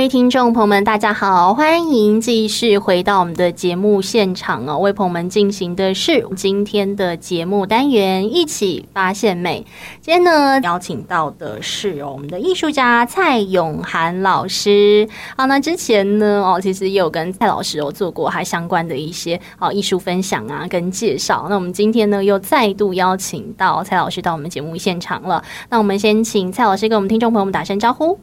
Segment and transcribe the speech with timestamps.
[0.00, 4.78] 各位听众朋友们，大家好，欢迎继续回到我们的节目现场哦。
[4.78, 9.66] 为朋友们进行的是今天的节目单元，一起发现美。
[10.00, 15.06] 今天呢，邀请到的是我们的艺术家蔡永涵老师。
[15.36, 21.46] 好，那之前呢，哦，其实也有跟蔡老师有做过还相关的一些哦艺术分享啊，跟介绍。
[21.50, 25.44] 那我们今天呢，又再度邀请到蔡老师到我们节目现场了。
[25.68, 28.18] 那我们先请蔡老师跟我们听众朋友们打声招呼。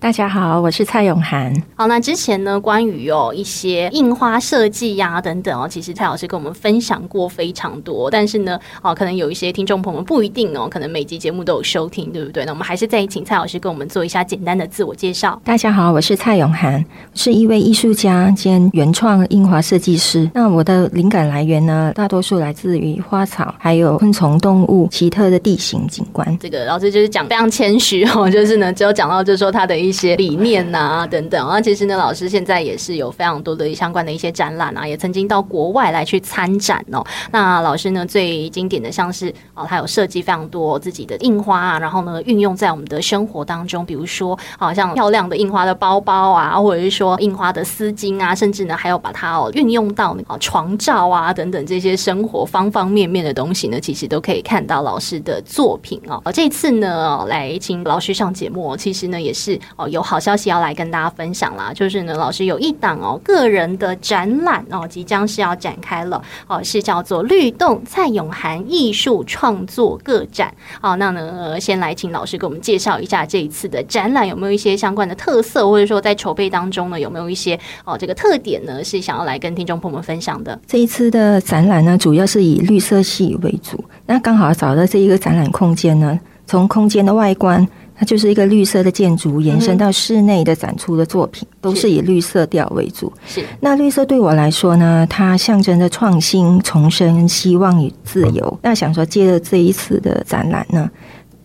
[0.00, 1.52] 大家好，我是蔡永涵。
[1.74, 8.08] 好，那之前呢，关于哦一些印花设计呀等等哦，其实蔡老师跟我们分享过非常多。
[8.08, 12.44] 但是呢，哦，可能有一些听众朋友们不一定哦，可能每集节目都有收听，对不对？
[12.44, 15.40] 那我们还是再请蔡老师跟我们做一下简单的自我介绍。
[15.44, 16.82] 大家好，我是蔡永涵，
[17.14, 20.30] 是一位艺术家兼原创印花设计师。
[20.32, 26.38] 那我的灵感来源呢，大多数来自于花草，还有昆虫、动物、奇特的地形景观。
[26.38, 29.76] 这个老师就是讲非常谦虚哦，就是呢，只有讲到就是说他的。
[29.87, 37.02] 一一些理念呐、啊、等等，那其实呢，老师现在也是有非常多的相关的一些展览啊，也曾经到国外来去参展哦。
[37.30, 56.20] 那老师呢，最经典的像是哦，他有设计非常多自己的印花啊，然后呢，运用在我们的生活当中，比如说好像漂亮的印花的包包啊，或者是说印花的丝巾啊，甚至呢，还有把它哦运用到那个床罩啊等等这些生活方方面面的东西呢，其实都可以看到老师的作品哦。
[56.30, 59.58] 这次呢，来请老师上节目，其实呢也是。
[59.78, 70.52] 哦，有好消息要来跟大家分享啦，就是呢，老师有一档哦个人的展览哦，即将是要展开了哦，是叫做“律动蔡永涵艺术创作个展”。
[70.82, 80.58] 好，那呢，先来请老师给我们介绍一下这一次的展览有没有一些相关的特色，或者说在筹备当中呢，有没有一些哦这个特点呢，是想要来跟听众朋友们分享的？
[80.66, 87.64] 这一次的展览呢，主要是以绿色系为主，那刚好找到这一个展览空间呢，从空间的外观。
[87.98, 93.12] 它就是一个绿色的建筑，延伸到室内的展出的作品，嗯、都是以绿色调为主。
[93.26, 98.58] 是，那绿色对我来说呢，它象征着创新、重生、希望与自由。
[98.62, 100.88] 那想说，借着这一次的展览呢，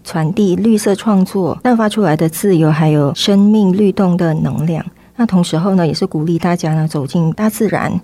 [0.04, 4.86] 传递绿色创作散发出来的自由，还有生命律动的能量。
[5.16, 8.00] 那同时候呢，也是鼓励大家呢走进大自然，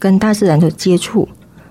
[0.00, 1.28] 跟大自然的接触。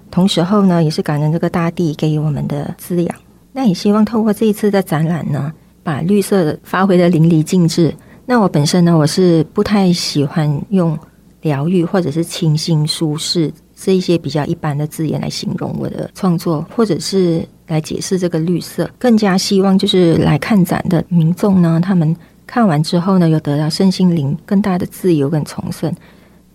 [0.09, 3.15] 同时候呢，也是感恩这个大地给予我们的滋养。
[3.51, 5.51] 那也希望透过这一次的展览呢。
[5.83, 7.93] 把绿色发挥得淋漓尽致。
[8.25, 10.97] 那我本身呢，我是不太喜欢用
[11.41, 18.89] 疗愈或者是清新舒适这一些比较一般的字眼来形容我的创作，或者是来解释这个绿色。
[18.99, 22.15] 更加希望就是来看展的民众呢，他们
[22.45, 25.93] 看完之后呢，有得到身心灵更大的自由跟重生，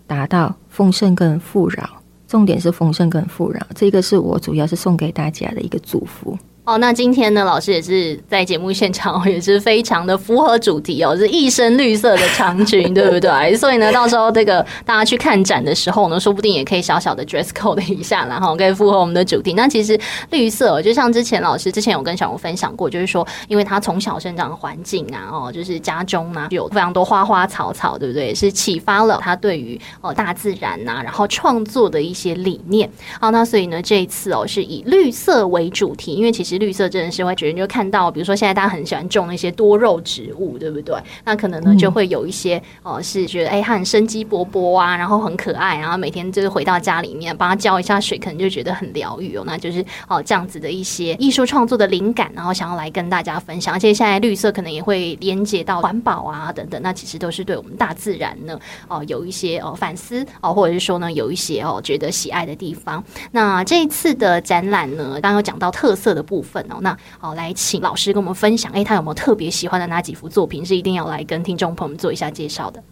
[0.06, 1.88] 达到丰盛跟富饶。
[2.28, 6.36] 重点是丰盛跟富饶，这个是我主要是送给大家的一个祝福。
[6.66, 13.54] 哦，那今天呢，老师也是在节目现场，也是非常的符合主题哦，是一身绿色的长裙， 对不对？
[13.54, 19.52] 所以呢，到时候这个大家去看展的时候呢，说不定也可以小小的 dress code 一下，然后可以符合我们的主题。
[19.52, 19.96] 那其实
[20.32, 28.26] 绿色，就像之前老师之前有跟小吴分享过，就是说，因为他从小生长的环境啊，哦，就是家中啊，有非常多花花草草，对不对？
[28.26, 32.90] 也是启发了他对于哦大自然呐、啊，然后创作的一些理念。
[33.20, 36.55] 好，那所以呢，这一次哦，是以绿色为主题，因为其实。
[36.58, 40.94] 绿色真的是会觉得，你就看到，比如说现在大家很喜欢种那些多肉植物，对不对？
[41.24, 49.44] 那可能呢就会有一些哦、呃，是觉得哎，它很生机勃勃啊，然后很可爱，然后每天就是回到家里面帮它浇一下水，可能就觉得很疗愈哦。
[49.46, 53.74] 那就是哦、呃、这样子的一些艺术创作的灵感，然后想要来跟大家分享。
[53.74, 63.02] 而且现在绿色可能也会连接到环保啊等等，那其实都是对我们大自然呢哦、呃、有一些哦、呃、反思哦、呃，或者是说呢有一些哦、呃、觉得喜爱的地方。
[63.32, 66.45] 那这一次的展览呢，刚刚有讲到特色的部分。
[66.46, 72.82] 份哦，那好，来请老师跟我们分享，哎，他有没有特别喜欢的哪几幅作品是一定要来跟听众朋友们做一下介绍的？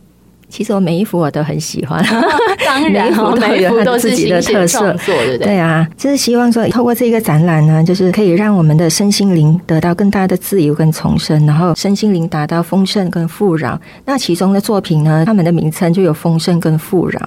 [0.49, 2.05] 其实我每一幅我都很喜欢，
[2.65, 3.11] 当然，
[3.41, 5.39] 每一幅都有自己的特色，对不对？
[5.39, 13.79] 对啊，就是希望说透过这个展览呢，就是可以让我们的身心灵得到更大的自由跟重生，然后身心灵达到丰盛跟富饶。
[14.05, 17.21] 那其中的作品呢，他们的名称就有丰盛跟富饶。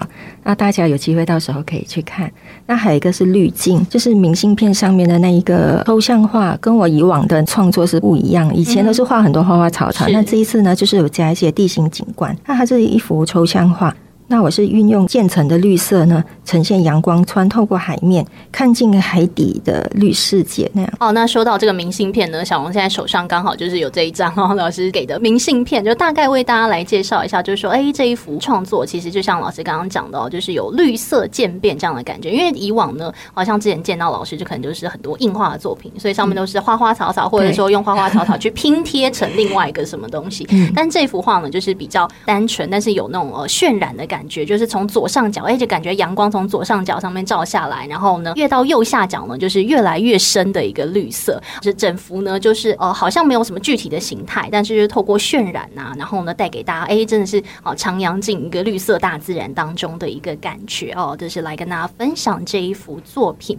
[0.44, 2.31] 那大家有机会到时候可以去看。
[2.66, 8.54] 那还有一个是滤镜，就是明信片上面的那一个抽象画，跟我以往的创作是不一样。
[8.56, 12.34] 以前都是画很多花花草草，嗯、那这一次呢，就是有加一些地形景观。
[12.46, 13.95] 那它这一幅抽象画，
[14.30, 20.94] 那我是运用渐层的绿色呢，呈现阳光穿透过海面，看进海底的绿世界那样。
[21.00, 32.30] 哦，那说到这个明信片呢，小龙现在手上刚好就是有这一张哦， 老师给的明信片，就大概为大家来介绍一下，就是说，哎，这一幅创作其实就像老师刚刚讲的哦，就是有绿色渐变这样的感觉。
[32.30, 40.46] 因为以往呢，好像之前见到老师就可能就是很多硬画的作品，所以上面都是花花草草，或者说用花花草草去拼贴成另外一个什么东西。
[40.76, 44.17] 但这幅画呢，就是比较单纯，但是有那种呃渲染的感觉。
[44.18, 51.40] 感觉就是从左上角，哎，就感觉阳光从左上角上面照下来，然后呢，越到右下角呢，就是越来越深的一个绿色。
[51.62, 61.16] 这整幅呢，就是呃，好像没有什么具体的形态，但是就透过渲染呐、啊，然后呢，带给大家，哎，真的是哦，徜徉进一个绿色大自然当中的一个感觉哦。
[61.16, 63.56] 就是来跟大家分享这一幅作品。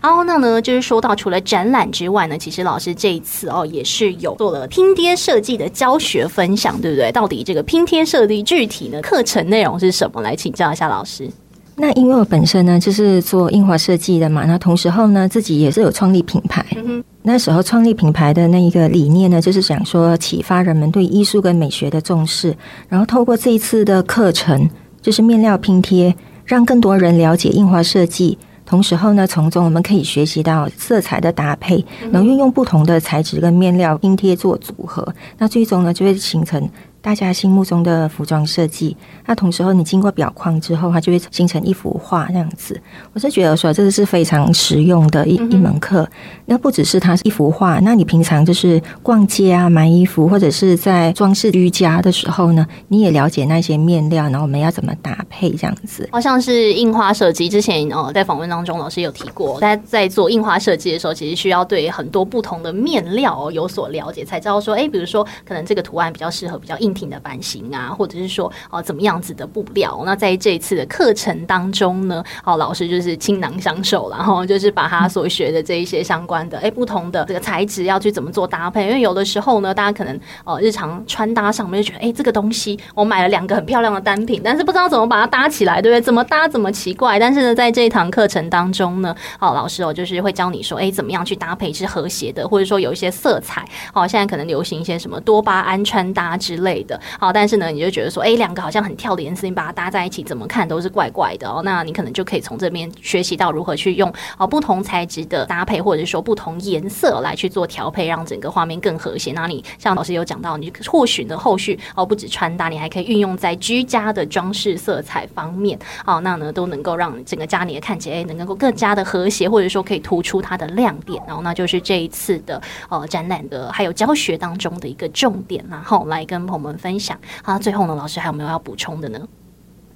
[0.00, 7.10] 然后那呢，就是说到除了展览之外呢，其实老师这一次哦，也是有做了拼贴设计的教学分享，对不对？
[7.10, 9.95] 到底这个拼贴设计具体呢，课程内容是？
[9.96, 11.30] 什么来请教一下老师？
[11.78, 16.64] 那因为我本身呢就是做印花设计的嘛，那同时候呢自己也是有创立品牌。
[16.74, 22.56] 嗯，那时候创立品牌的那一个理念呢，就是想说启发人们对艺术跟美学的重视，
[22.88, 24.68] 然后透过这一次的课程，
[25.02, 26.16] 就是面料拼贴，
[26.46, 28.38] 让更多人了解印花设计。
[28.64, 35.06] 同时候呢，从中我们可以学习到色彩的搭配，能运用不同的材质跟面料拼贴做组合，
[35.36, 36.66] 那最终呢就会形成。
[37.06, 42.82] 大家心目中的服装设计，那同时候你经过裱框之后，它就会形成一幅画这样子。
[43.12, 46.04] 我是觉得说，这个是非常实用的一一门课。
[46.46, 56.08] 那不只是它是一幅画，那你平常就是逛街啊、买衣服，或者是在装饰居家的时候呢，你也了解那些面料，然后我们要怎么搭配这样子。
[56.10, 66.95] 好像是印花设计，之前哦在访问当中老师有提过，大家在做印花设计的时候，其实需要对很多不同的面料有所了解，才知道说，哎，比如说可能这个图案比较适合比较硬。
[66.96, 70.02] 挺的版型啊，或者是说哦，怎么样子的布料？
[70.06, 78.86] 那在这一次的课程当中呢，哦，老师就是倾囊相授，然后就是把他所学的这一些相关的，哎，不同的这个材质要去怎么做搭配？
[78.86, 86.00] 因为有的时候呢，大家可能哦，日常穿搭上面就觉得，哎，这个东西我买了两个很漂亮的单品，但是不知道怎么把它搭起来，对不对？
[86.00, 87.18] 怎么搭怎么奇怪。
[87.18, 93.66] 但是呢，在这一堂课程当中呢，哦，老师哦，就是会教你说，哎，怎么样去搭配是和谐的，或者说有一些色彩。
[93.92, 96.82] 哦，现在可能流行一些什么多巴胺穿搭之类。
[96.86, 101.60] 的好，但是呢，你就觉得说，哎，两个好像很跳的颜色，你把它搭在一起，怎么看都是怪怪的哦。
[101.64, 109.32] 那你可能就可以从这边学习到如何去用哦不同材质的搭配，或者是说不同颜色来去做调配，让整个画面更和谐。
[109.32, 115.78] 那你像老师有讲到，你或许呢后续哦不止穿搭，你还可以运用在居家的装饰色彩方面。
[116.04, 121.22] 好，那呢都能够让整个家里看起来能够更加的和谐，或者说可以突出它的亮点。
[121.26, 125.64] 然后那就是这一次的呃展览的还有教学当中的一个重点。
[125.68, 126.76] 然后来跟朋友们。
[126.78, 129.18] 分享好，最后呢，老师还有没有要补充的呢？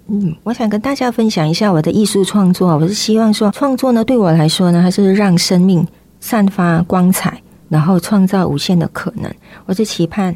[0.08, 2.76] 嗯，我想跟大家分享一下我的艺术创作。
[2.76, 5.86] 我是希望说，创作呢，对我来说呢，它是让生命
[6.18, 9.32] 散发光彩，然后创造无限的可能。
[9.66, 10.34] 我是期盼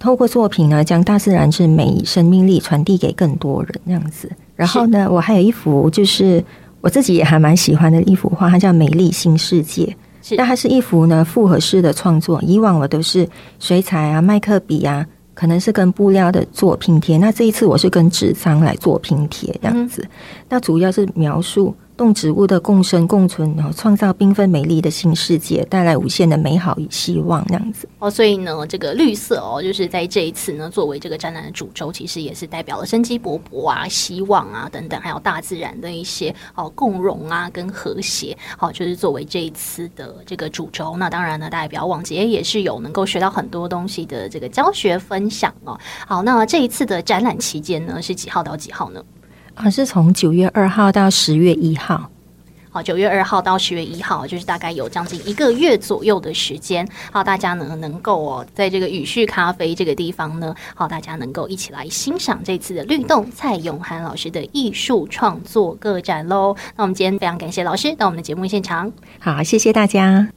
[0.00, 4.28] 透过作品呢，将大自然之美、生命力传递给更多人，这样子。
[4.56, 6.42] 然后呢，我还有一幅，就是
[6.80, 9.84] 我自己也还蛮喜欢的一幅画，它叫《美丽新世界》。
[10.36, 12.42] 那它是一幅呢复合式的创作。
[12.42, 13.28] 以往我都是
[13.60, 15.06] 水彩啊、麦克笔啊。
[15.34, 20.06] 可能是跟布料的做拼贴，那这一次我是跟纸张来做拼贴这样子，
[20.48, 21.74] 那主要是描述。
[21.96, 28.10] 动植物的共生共存，然后创造缤纷美丽的新世界，带来无限的美好与希望，这样子哦。
[28.10, 38.36] 所以呢，这个绿色哦，就是在这一次呢，作为这个展览的主轴，其实也是代表了生机勃勃啊、希望啊等等，还有大自然的一些哦共融啊跟和谐。
[38.56, 40.96] 好，就是作为这一次的这个主轴。
[40.96, 45.78] 那当然呢，大家不要忘记，也是有能够学到很多东西的这个教学分享哦。
[46.06, 49.00] 好，那这一次的展览期间呢，是几号到几号呢？
[49.54, 52.10] 而是从九月二号到十月一号，
[52.70, 56.86] 好，九月二号到十月一号，就是大概有将近一个月左右的时间。
[57.12, 66.56] 好，大家呢能够哦，在这个语序咖啡这个地方呢，好，大家能够一起来欣赏这次的律动蔡永涵老师的艺术创作个展喽。
[66.76, 70.28] 那我们今天非常感谢老师到我们的节目现场，好，谢谢大家。